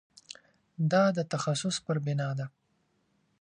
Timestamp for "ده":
2.39-2.45